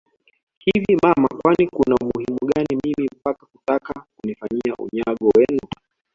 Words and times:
Hivi 0.59 0.95
mama 1.03 1.27
Kwani 1.27 1.67
Kuna 1.67 1.95
umuhimu 2.01 2.39
gani 2.55 2.75
mimi 2.83 3.09
mpaka 3.17 3.45
kutaka 3.45 3.93
kunifanyia 4.17 4.75
unyago 4.79 5.29
wenu 5.37 5.67